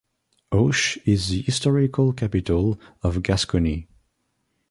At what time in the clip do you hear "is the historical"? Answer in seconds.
1.05-2.11